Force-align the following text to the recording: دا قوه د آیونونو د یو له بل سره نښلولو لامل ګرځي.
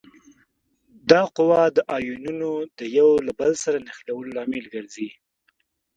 دا 1.11 1.21
قوه 1.37 1.61
د 1.75 1.77
آیونونو 1.97 2.49
د 2.77 2.79
یو 2.97 3.09
له 3.25 3.31
بل 3.39 3.51
سره 3.63 3.77
نښلولو 3.87 4.35
لامل 4.37 4.65
ګرځي. 4.73 5.09